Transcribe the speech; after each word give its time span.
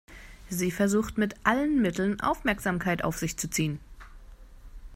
Sie 0.49 0.71
versucht 0.71 1.19
mit 1.19 1.35
allen 1.43 1.79
Mitteln, 1.79 2.21
Aufmerksamkeit 2.21 3.03
auf 3.03 3.19
sich 3.19 3.37
zu 3.37 3.47
ziehen. 3.51 3.79